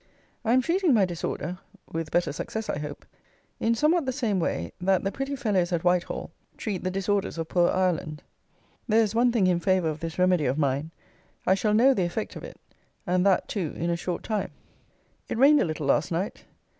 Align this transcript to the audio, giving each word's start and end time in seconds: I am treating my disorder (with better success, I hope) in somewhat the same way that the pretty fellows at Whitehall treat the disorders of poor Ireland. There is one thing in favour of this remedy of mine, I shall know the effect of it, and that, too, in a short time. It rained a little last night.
I 0.43 0.53
am 0.53 0.63
treating 0.63 0.95
my 0.95 1.05
disorder 1.05 1.59
(with 1.93 2.09
better 2.09 2.31
success, 2.31 2.69
I 2.69 2.79
hope) 2.79 3.05
in 3.59 3.75
somewhat 3.75 4.07
the 4.07 4.11
same 4.11 4.39
way 4.39 4.71
that 4.81 5.03
the 5.03 5.11
pretty 5.11 5.35
fellows 5.35 5.71
at 5.71 5.83
Whitehall 5.83 6.31
treat 6.57 6.83
the 6.83 6.89
disorders 6.89 7.37
of 7.37 7.49
poor 7.49 7.69
Ireland. 7.69 8.23
There 8.87 9.03
is 9.03 9.13
one 9.13 9.31
thing 9.31 9.45
in 9.45 9.59
favour 9.59 9.89
of 9.89 9.99
this 9.99 10.17
remedy 10.17 10.45
of 10.47 10.57
mine, 10.57 10.89
I 11.45 11.53
shall 11.53 11.75
know 11.75 11.93
the 11.93 12.01
effect 12.05 12.35
of 12.35 12.43
it, 12.43 12.59
and 13.05 13.23
that, 13.27 13.47
too, 13.47 13.75
in 13.77 13.91
a 13.91 13.95
short 13.95 14.23
time. 14.23 14.49
It 15.29 15.37
rained 15.37 15.61
a 15.61 15.65
little 15.65 15.85
last 15.85 16.11
night. 16.11 16.45